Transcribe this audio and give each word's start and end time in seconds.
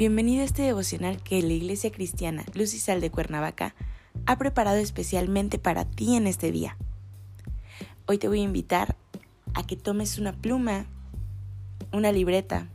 Bienvenido 0.00 0.40
a 0.40 0.46
este 0.46 0.62
devocional 0.62 1.22
que 1.22 1.42
la 1.42 1.52
Iglesia 1.52 1.92
Cristiana 1.92 2.46
Luz 2.54 2.72
y 2.72 2.78
Sal 2.78 3.02
de 3.02 3.10
Cuernavaca 3.10 3.74
ha 4.24 4.38
preparado 4.38 4.78
especialmente 4.78 5.58
para 5.58 5.84
ti 5.84 6.16
en 6.16 6.26
este 6.26 6.50
día. 6.50 6.78
Hoy 8.06 8.16
te 8.16 8.26
voy 8.26 8.40
a 8.40 8.44
invitar 8.44 8.96
a 9.52 9.66
que 9.66 9.76
tomes 9.76 10.16
una 10.16 10.32
pluma, 10.32 10.86
una 11.92 12.12
libreta, 12.12 12.66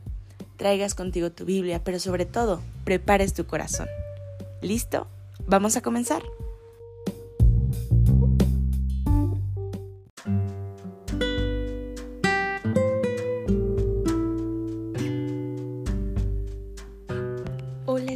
traigas 0.54 0.94
contigo 0.94 1.32
tu 1.32 1.44
Biblia, 1.44 1.82
pero 1.82 1.98
sobre 1.98 2.26
todo, 2.26 2.60
prepares 2.84 3.34
tu 3.34 3.44
corazón. 3.44 3.88
¿Listo? 4.62 5.08
Vamos 5.48 5.76
a 5.76 5.82
comenzar. 5.82 6.22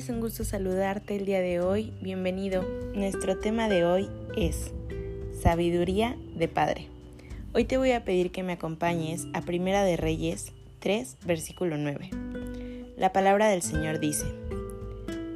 Es 0.01 0.09
un 0.09 0.21
gusto 0.21 0.45
saludarte 0.45 1.15
el 1.15 1.27
día 1.27 1.43
de 1.43 1.61
hoy. 1.61 1.93
Bienvenido. 2.01 2.63
Nuestro 2.95 3.39
tema 3.39 3.69
de 3.69 3.85
hoy 3.85 4.09
es 4.35 4.73
Sabiduría 5.43 6.17
de 6.35 6.49
Padre. 6.49 6.87
Hoy 7.53 7.67
te 7.67 7.77
voy 7.77 7.93
a 7.93 8.03
pedir 8.03 8.31
que 8.31 8.43
me 8.43 8.55
acompañes 8.55 9.27
a 9.35 9.43
Primera 9.43 9.85
de 9.85 9.99
Reyes 9.99 10.53
3, 10.79 11.19
versículo 11.27 11.77
9. 11.77 12.09
La 12.97 13.13
palabra 13.13 13.51
del 13.51 13.61
Señor 13.61 14.01
dice, 14.01 14.25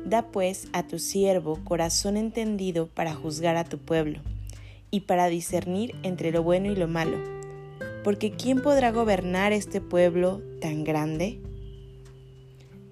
Da 0.06 0.28
pues 0.28 0.68
a 0.73 0.87
tu 0.87 0.98
siervo 0.98 1.62
corazón 1.62 2.16
entendido 2.16 2.87
para 2.87 3.12
juzgar 3.12 3.59
a 3.59 3.65
tu 3.65 3.76
pueblo 3.76 4.20
y 4.90 5.01
para 5.01 5.26
discernir 5.26 5.95
entre 6.04 6.32
lo 6.32 6.42
bueno 6.42 6.73
y 6.73 6.74
lo 6.74 6.88
malo, 6.88 7.18
porque 8.02 8.30
¿quién 8.30 8.62
podrá 8.62 8.92
gobernar 8.92 9.52
este 9.52 9.82
pueblo 9.82 10.40
tan 10.62 10.84
grande? 10.84 11.38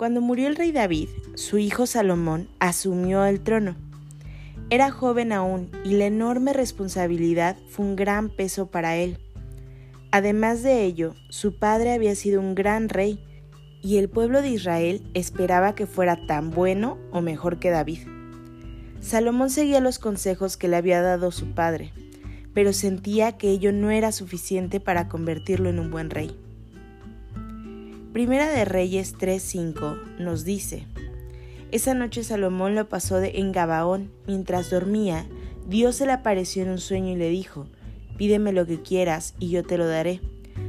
Cuando 0.03 0.21
murió 0.21 0.49
el 0.49 0.57
rey 0.57 0.73
David, 0.73 1.11
su 1.37 1.59
hijo 1.59 1.87
Salomón 1.87 2.49
asumió 2.59 3.25
el 3.25 3.41
trono. 3.41 3.77
Era 4.69 4.91
joven 4.91 5.31
aún 5.31 5.71
y 5.85 5.91
la 5.91 6.07
enorme 6.07 6.53
responsabilidad 6.53 7.57
fue 7.69 7.87
un 7.87 7.95
gran 7.95 8.29
peso 8.29 8.67
para 8.67 8.97
él. 8.97 9.19
Además 10.11 10.65
de 10.65 10.85
ello, 10.85 11.15
su 11.29 11.57
padre 11.57 11.93
había 11.93 12.17
sido 12.17 12.41
un 12.41 12.57
gran 12.57 12.89
rey 12.89 13.25
y 13.81 13.99
el 13.99 14.09
pueblo 14.09 14.43
de 14.43 14.51
Israel 14.51 15.09
esperaba 15.15 15.77
que 15.77 15.87
fuera 15.87 16.27
tan 16.27 16.51
bueno 16.51 16.99
o 17.13 17.21
mejor 17.21 17.61
que 17.61 17.71
David. 17.71 18.01
Salomón 19.01 19.51
seguía 19.51 19.79
los 19.79 20.01
consejos 20.01 20.57
que 20.57 20.67
le 20.67 20.79
había 20.79 21.01
dado 21.01 21.31
su 21.31 21.55
padre, 21.55 21.93
pero 22.53 22.73
sentía 22.73 23.39
que 23.39 23.51
ello 23.51 23.71
no 23.71 23.93
era 23.93 24.11
suficiente 24.11 24.81
para 24.81 25.09
convertirlo 25.09 25.71
en 25.71 25.79
un 25.79 25.93
buen 25.93 26.11
rey. 26.11 26.37
Primera 28.13 28.51
de 28.51 28.67
Reyes 28.67 29.15
3:5 29.19 30.19
nos 30.19 30.45
dice, 30.45 30.87
Esa 31.71 31.95
noche 31.95 32.23
Salomón 32.23 32.75
lo 32.75 32.87
pasó 32.87 33.17
de 33.17 33.39
en 33.39 33.53
Gabaón, 33.53 34.11
mientras 34.27 34.69
dormía, 34.69 35.25
Dios 35.67 35.97
se 35.97 36.05
le 36.05 36.13
apareció 36.13 36.63
en 36.63 36.69
un 36.69 36.79
sueño 36.79 37.15
y 37.15 37.17
le 37.17 37.31
dijo, 37.31 37.69
Pídeme 38.19 38.53
lo 38.53 38.67
que 38.67 38.83
quieras 38.83 39.35
y 39.39 39.49
yo 39.49 39.63
te 39.63 39.79
lo 39.79 39.87
daré. 39.87 40.21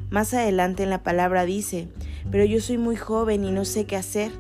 Más 0.10 0.34
adelante 0.34 0.84
en 0.84 0.90
la 0.90 1.04
palabra 1.04 1.44
dice, 1.44 1.90
Pero 2.32 2.46
yo 2.46 2.62
soy 2.62 2.78
muy 2.78 2.96
joven 2.96 3.44
y 3.44 3.52
no 3.52 3.66
sé 3.66 3.86
qué 3.86 3.98
hacer. 3.98 4.32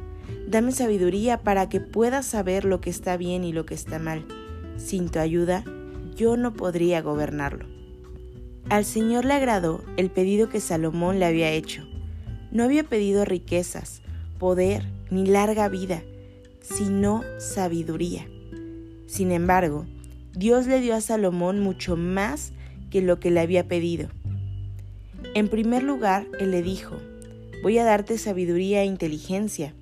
Dame 0.47 0.71
sabiduría 0.71 1.39
para 1.41 1.67
que 1.67 1.81
pueda 1.81 2.23
saber 2.23 2.63
lo 2.63 2.79
que 2.79 2.89
está 2.89 3.17
bien 3.17 3.43
y 3.43 3.51
lo 3.51 3.65
que 3.65 3.75
está 3.75 3.99
mal. 3.99 4.25
Sin 4.77 5.09
tu 5.09 5.19
ayuda, 5.19 5.65
yo 6.15 6.37
no 6.37 6.53
podría 6.53 7.01
gobernarlo. 7.01 7.65
Al 8.69 8.85
Señor 8.85 9.25
le 9.25 9.33
agradó 9.33 9.83
el 9.97 10.09
pedido 10.09 10.47
que 10.47 10.61
Salomón 10.61 11.19
le 11.19 11.25
había 11.25 11.51
hecho 11.51 11.85
no 12.53 12.63
había 12.63 12.83
pedido 12.83 13.25
riquezas, 13.25 14.01
poder 14.37 14.83
ni 15.09 15.25
larga 15.25 15.67
vida, 15.69 16.03
sino 16.61 17.23
sabiduría. 17.39 18.27
Sin 19.07 19.31
embargo, 19.31 19.85
Dios 20.35 20.67
le 20.67 20.79
dio 20.79 20.95
a 20.95 21.01
Salomón 21.01 21.59
mucho 21.59 21.97
más 21.97 22.53
que 22.91 23.01
lo 23.01 23.19
que 23.19 23.31
le 23.31 23.39
había 23.39 23.67
pedido. 23.67 24.09
En 25.33 25.47
primer 25.47 25.81
lugar, 25.81 26.27
Él 26.39 26.51
le 26.51 26.61
dijo, 26.61 26.95
voy 27.63 27.79
a 27.79 27.85
darte 27.85 28.19
sabiduría 28.19 28.83
e 28.83 28.85
inteligencia. 28.85 29.73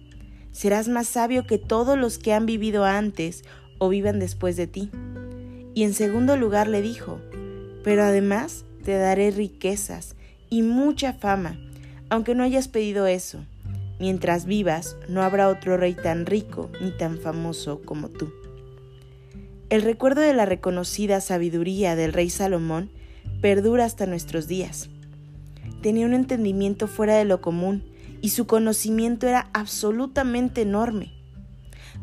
Serás 0.52 0.88
más 0.88 1.08
sabio 1.08 1.46
que 1.46 1.58
todos 1.58 1.98
los 1.98 2.18
que 2.18 2.34
han 2.34 2.46
vivido 2.46 2.86
antes 2.86 3.44
o 3.80 3.90
vivan 3.90 4.20
después 4.20 4.56
de 4.56 4.68
ti. 4.68 4.90
Y 5.74 5.84
en 5.84 5.94
segundo 5.94 6.38
lugar 6.38 6.70
le 6.70 6.82
dijo, 6.82 7.20
pero 7.84 8.04
además 8.04 8.64
te 8.84 8.94
daré 8.94 9.32
riquezas 9.32 10.16
y 10.50 10.62
mucha 10.62 11.14
fama 11.14 11.58
aunque 12.12 12.36
no 12.36 12.44
hayas 12.44 12.68
pedido 12.68 13.08
eso. 13.08 13.40
Mientras 13.98 14.46
vivas, 14.46 14.98
no 15.08 15.24
habrá 15.24 15.48
otro 15.48 15.78
rey 15.78 15.96
tan 15.96 16.26
rico 16.26 16.70
ni 16.82 16.92
tan 16.92 17.18
famoso 17.18 17.82
como 17.86 18.10
tú. 18.10 18.34
El 19.70 19.82
recuerdo 19.82 20.20
de 20.20 20.34
la 20.34 20.46
reconocida 20.46 21.22
sabiduría 21.22 21.96
del 21.96 22.12
rey 22.12 22.30
Salomón 22.30 22.92
perdura 23.42 23.86
hasta 23.86 24.08
nuestros 24.08 24.50
días. 24.50 24.90
Tenía 25.82 26.06
un 26.06 26.14
entendimiento 26.14 26.88
fuera 26.88 27.16
de 27.16 27.24
lo 27.24 27.40
común 27.40 27.82
y 28.22 28.30
su 28.30 28.46
conocimiento 28.46 29.26
era 29.26 29.50
absolutamente 29.54 30.64
enorme. 30.64 31.14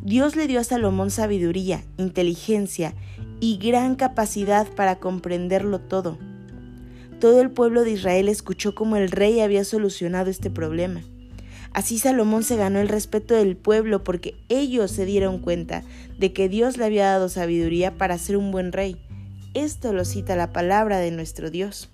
Dios 0.03 0.37
le 0.37 0.47
dio 0.47 0.61
a 0.61 0.65
Salomón 0.65 1.11
sabiduría, 1.11 1.85
inteligencia 1.99 2.95
y 3.41 3.59
gran 3.59 3.95
capacidad 3.95 4.67
para 4.69 5.01
comprenderlo 5.01 5.81
todo. 5.81 6.17
Todo 7.21 7.41
el 7.41 7.51
pueblo 7.51 7.83
de 7.83 7.91
Israel 7.91 8.29
escuchó 8.29 8.77
cómo 8.77 8.97
el 8.97 9.11
rey 9.11 9.41
había 9.41 9.65
solucionado 9.65 10.31
este 10.31 10.51
problema. 10.51 11.03
Así 11.73 11.99
Salomón 11.99 12.45
se 12.45 12.57
ganó 12.57 12.79
el 12.79 12.89
respeto 12.89 13.35
del 13.35 13.57
pueblo 13.57 14.05
porque 14.05 14.37
ellos 14.49 14.93
se 14.93 15.05
dieron 15.05 15.41
cuenta 15.41 15.83
de 16.17 16.33
que 16.33 16.49
Dios 16.49 16.77
le 16.77 16.85
había 16.85 17.07
dado 17.07 17.29
sabiduría 17.29 17.99
para 17.99 18.19
ser 18.19 18.37
un 18.37 18.53
buen 18.53 18.73
rey. 18.73 18.97
Esto 19.55 19.93
lo 19.93 20.05
cita 20.05 20.37
la 20.37 20.53
palabra 20.53 20.99
de 20.99 21.11
nuestro 21.11 21.51
Dios. 21.51 21.91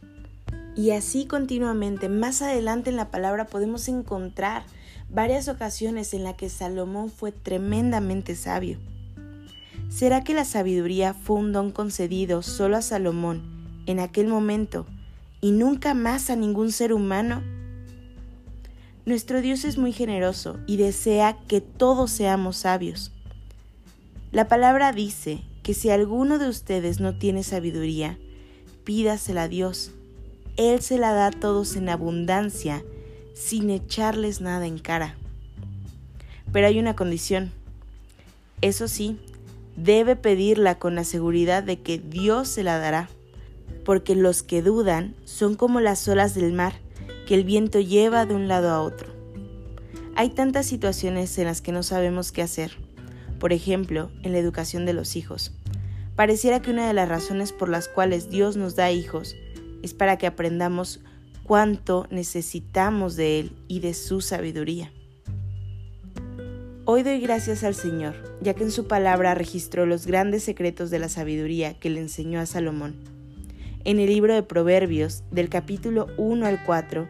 Y 0.76 0.90
así 0.90 1.24
continuamente, 1.24 2.10
más 2.10 2.42
adelante 2.42 2.90
en 2.90 2.96
la 2.96 3.10
palabra 3.10 3.46
podemos 3.46 3.88
encontrar 3.88 4.64
varias 5.08 5.48
ocasiones 5.48 6.12
en 6.12 6.24
las 6.24 6.34
que 6.34 6.50
Salomón 6.50 7.10
fue 7.10 7.32
tremendamente 7.32 8.36
sabio. 8.36 8.78
¿Será 9.88 10.22
que 10.22 10.34
la 10.34 10.44
sabiduría 10.44 11.14
fue 11.14 11.36
un 11.36 11.52
don 11.52 11.70
concedido 11.70 12.42
solo 12.42 12.76
a 12.76 12.82
Salomón 12.82 13.42
en 13.86 14.00
aquel 14.00 14.26
momento 14.26 14.86
y 15.44 15.50
nunca 15.50 15.92
más 15.92 16.30
a 16.30 16.36
ningún 16.36 16.72
ser 16.72 16.94
humano? 16.94 17.42
Nuestro 19.04 19.42
Dios 19.42 19.66
es 19.66 19.76
muy 19.76 19.92
generoso 19.92 20.58
y 20.66 20.78
desea 20.78 21.36
que 21.46 21.60
todos 21.60 22.10
seamos 22.10 22.56
sabios. 22.56 23.12
La 24.32 24.48
palabra 24.48 24.90
dice 24.92 25.42
que 25.62 25.74
si 25.74 25.90
alguno 25.90 26.38
de 26.38 26.48
ustedes 26.48 26.98
no 26.98 27.18
tiene 27.18 27.42
sabiduría, 27.42 28.18
pídasela 28.84 29.42
a 29.42 29.48
Dios. 29.48 29.90
Él 30.56 30.80
se 30.80 30.96
la 30.96 31.12
da 31.12 31.26
a 31.26 31.30
todos 31.30 31.76
en 31.76 31.90
abundancia, 31.90 32.82
sin 33.34 33.68
echarles 33.68 34.40
nada 34.40 34.66
en 34.66 34.78
cara. 34.78 35.14
Pero 36.54 36.68
hay 36.68 36.78
una 36.78 36.96
condición. 36.96 37.52
Eso 38.62 38.88
sí, 38.88 39.18
debe 39.76 40.16
pedirla 40.16 40.78
con 40.78 40.94
la 40.94 41.04
seguridad 41.04 41.62
de 41.62 41.82
que 41.82 41.98
Dios 41.98 42.48
se 42.48 42.62
la 42.62 42.78
dará 42.78 43.10
porque 43.84 44.14
los 44.14 44.42
que 44.42 44.62
dudan 44.62 45.14
son 45.24 45.54
como 45.54 45.80
las 45.80 46.06
olas 46.08 46.34
del 46.34 46.52
mar 46.52 46.74
que 47.26 47.34
el 47.34 47.44
viento 47.44 47.80
lleva 47.80 48.26
de 48.26 48.34
un 48.34 48.48
lado 48.48 48.70
a 48.70 48.80
otro. 48.80 49.12
Hay 50.16 50.30
tantas 50.30 50.66
situaciones 50.66 51.36
en 51.38 51.46
las 51.46 51.60
que 51.60 51.72
no 51.72 51.82
sabemos 51.82 52.32
qué 52.32 52.42
hacer, 52.42 52.72
por 53.38 53.52
ejemplo, 53.52 54.10
en 54.22 54.32
la 54.32 54.38
educación 54.38 54.86
de 54.86 54.92
los 54.92 55.16
hijos. 55.16 55.52
Pareciera 56.16 56.62
que 56.62 56.70
una 56.70 56.86
de 56.86 56.94
las 56.94 57.08
razones 57.08 57.52
por 57.52 57.68
las 57.68 57.88
cuales 57.88 58.30
Dios 58.30 58.56
nos 58.56 58.76
da 58.76 58.90
hijos 58.92 59.34
es 59.82 59.94
para 59.94 60.16
que 60.16 60.26
aprendamos 60.26 61.00
cuánto 61.42 62.06
necesitamos 62.10 63.16
de 63.16 63.40
Él 63.40 63.52
y 63.68 63.80
de 63.80 63.94
su 63.94 64.20
sabiduría. 64.20 64.92
Hoy 66.86 67.02
doy 67.02 67.18
gracias 67.18 67.64
al 67.64 67.74
Señor, 67.74 68.14
ya 68.40 68.54
que 68.54 68.62
en 68.62 68.70
su 68.70 68.86
palabra 68.86 69.34
registró 69.34 69.86
los 69.86 70.06
grandes 70.06 70.44
secretos 70.44 70.90
de 70.90 70.98
la 70.98 71.08
sabiduría 71.08 71.78
que 71.78 71.90
le 71.90 72.00
enseñó 72.00 72.40
a 72.40 72.46
Salomón 72.46 73.13
en 73.84 74.00
el 74.00 74.06
libro 74.06 74.34
de 74.34 74.42
Proverbios, 74.42 75.24
del 75.30 75.50
capítulo 75.50 76.06
1 76.16 76.46
al 76.46 76.64
4, 76.64 77.06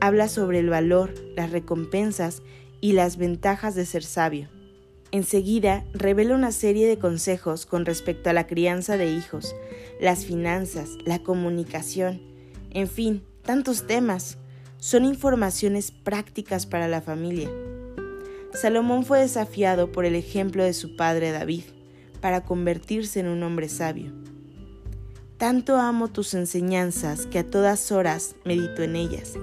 habla 0.00 0.28
sobre 0.28 0.58
el 0.58 0.70
valor, 0.70 1.14
las 1.36 1.50
recompensas 1.50 2.42
y 2.80 2.92
las 2.92 3.18
ventajas 3.18 3.74
de 3.74 3.84
ser 3.84 4.02
sabio. 4.02 4.48
Enseguida 5.10 5.84
revela 5.92 6.34
una 6.34 6.50
serie 6.50 6.88
de 6.88 6.98
consejos 6.98 7.66
con 7.66 7.84
respecto 7.84 8.30
a 8.30 8.32
la 8.32 8.46
crianza 8.46 8.96
de 8.96 9.12
hijos, 9.12 9.54
las 10.00 10.24
finanzas, 10.24 10.90
la 11.04 11.18
comunicación, 11.20 12.20
en 12.70 12.88
fin, 12.88 13.22
tantos 13.42 13.86
temas. 13.86 14.38
Son 14.78 15.04
informaciones 15.04 15.90
prácticas 15.90 16.66
para 16.66 16.88
la 16.88 17.00
familia. 17.00 17.50
Salomón 18.52 19.04
fue 19.04 19.20
desafiado 19.20 19.92
por 19.92 20.04
el 20.04 20.14
ejemplo 20.14 20.64
de 20.64 20.72
su 20.72 20.96
padre 20.96 21.32
David 21.32 21.64
para 22.20 22.44
convertirse 22.44 23.20
en 23.20 23.28
un 23.28 23.42
hombre 23.42 23.68
sabio. 23.68 24.12
Tanto 25.38 25.76
amo 25.78 26.08
tus 26.08 26.32
enseñanzas 26.34 27.26
que 27.26 27.40
a 27.40 27.50
todas 27.50 27.90
horas 27.90 28.36
medito 28.44 28.82
en 28.82 28.94
ellas. 28.94 29.34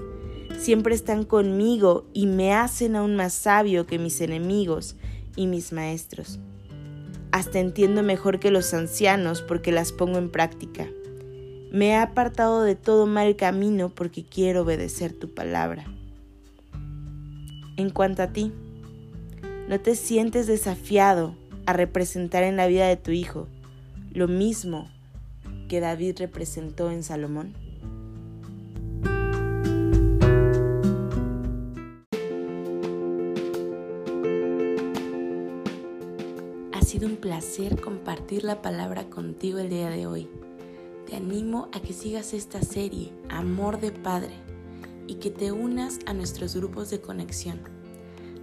siempre 0.58 0.94
están 0.94 1.24
conmigo 1.24 2.06
y 2.12 2.26
me 2.26 2.54
hacen 2.54 2.94
aún 2.94 3.16
más 3.16 3.32
sabio 3.32 3.86
que 3.86 3.98
mis 3.98 4.20
enemigos 4.20 4.96
y 5.34 5.48
mis 5.48 5.72
maestros. 5.72 6.38
Hasta 7.32 7.58
entiendo 7.58 8.02
mejor 8.02 8.38
que 8.38 8.50
los 8.50 8.72
ancianos 8.72 9.42
porque 9.42 9.72
las 9.72 9.92
pongo 9.92 10.18
en 10.18 10.30
práctica. 10.30 10.88
Me 11.72 11.88
he 11.88 11.96
apartado 11.96 12.62
de 12.62 12.76
todo 12.76 13.06
mal 13.06 13.34
camino 13.36 13.88
porque 13.88 14.24
quiero 14.24 14.62
obedecer 14.62 15.12
tu 15.12 15.34
palabra. 15.34 15.84
En 17.76 17.90
cuanto 17.90 18.22
a 18.22 18.28
ti, 18.28 18.52
¿no 19.68 19.80
te 19.80 19.96
sientes 19.96 20.46
desafiado 20.46 21.34
a 21.66 21.72
representar 21.72 22.44
en 22.44 22.56
la 22.56 22.66
vida 22.66 22.86
de 22.86 22.96
tu 22.96 23.10
hijo 23.10 23.48
lo 24.12 24.28
mismo 24.28 24.88
que 25.72 25.80
David 25.80 26.16
representó 26.18 26.90
en 26.90 27.02
Salomón? 27.02 27.54
Ha 36.74 36.82
sido 36.82 37.08
un 37.08 37.16
placer 37.16 37.80
compartir 37.80 38.44
la 38.44 38.60
palabra 38.60 39.08
contigo 39.08 39.60
el 39.60 39.70
día 39.70 39.88
de 39.88 40.06
hoy. 40.06 40.28
Te 41.06 41.16
animo 41.16 41.70
a 41.72 41.80
que 41.80 41.94
sigas 41.94 42.34
esta 42.34 42.60
serie, 42.60 43.10
Amor 43.30 43.80
de 43.80 43.92
Padre, 43.92 44.34
y 45.06 45.14
que 45.14 45.30
te 45.30 45.52
unas 45.52 46.00
a 46.04 46.12
nuestros 46.12 46.54
grupos 46.54 46.90
de 46.90 47.00
conexión. 47.00 47.60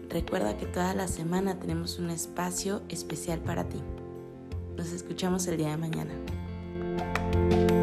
Recuerda 0.09 0.57
que 0.57 0.65
toda 0.65 0.95
la 0.95 1.07
semana 1.07 1.59
tenemos 1.59 1.99
un 1.99 2.09
espacio 2.09 2.81
especial 2.89 3.37
para 3.37 3.69
ti. 3.69 3.77
Nos 4.75 4.91
escuchamos 4.93 5.45
el 5.45 5.57
día 5.57 5.69
de 5.69 5.77
mañana. 5.77 6.15
you 7.33 7.78